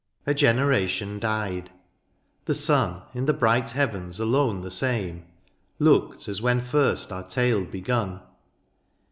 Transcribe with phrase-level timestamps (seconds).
[0.25, 1.69] A generation died—
[2.47, 3.03] ^the sun.
[3.13, 5.25] In the bright heavens alone the same.
[5.77, 8.19] Looked as when first our tale begun.